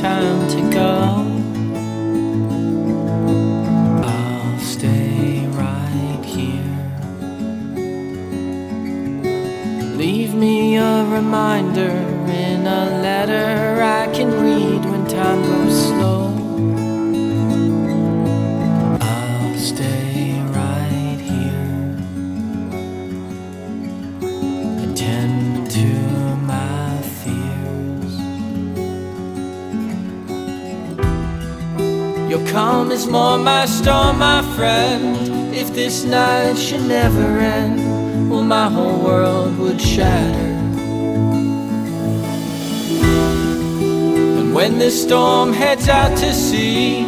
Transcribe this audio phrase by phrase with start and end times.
[0.00, 0.92] time to go.
[4.02, 6.76] I'll stay right here.
[9.96, 11.94] Leave me a reminder
[12.46, 15.67] in a letter I can read when time goes
[32.28, 35.54] Your calm is more my storm, my friend.
[35.54, 40.52] If this night should never end, well, my whole world would shatter.
[44.38, 46.98] And when the storm heads out to sea,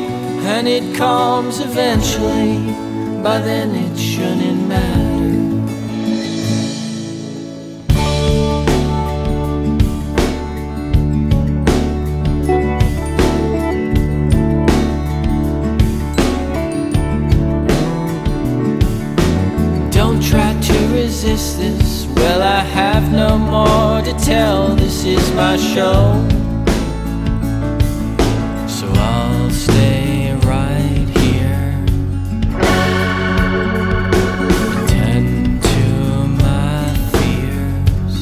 [0.54, 2.72] and it calms eventually,
[3.22, 5.29] by then it shouldn't matter.
[21.40, 22.06] Resist this.
[22.16, 24.76] Well, I have no more to tell.
[24.76, 26.26] This is my show.
[28.68, 31.84] So I'll stay right here.
[34.84, 35.80] Attend to
[36.44, 38.18] my fears.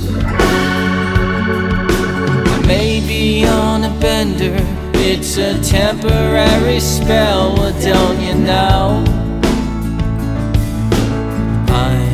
[2.54, 4.56] I may be on a bender.
[4.94, 7.54] It's a temporary spell.
[7.56, 9.04] Well, don't you know?
[11.70, 12.07] I'm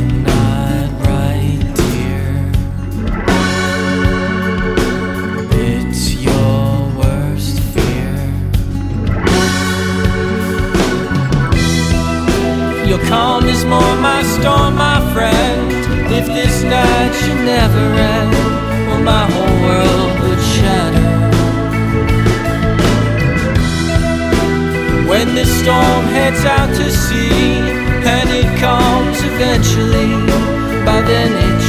[12.95, 15.69] Your calm is more my storm, my friend.
[16.13, 18.33] If this night should never end,
[18.87, 21.09] well, my whole world would shatter.
[25.11, 27.59] When this storm heads out to sea,
[28.15, 30.15] and it calms eventually,
[30.87, 31.64] by then it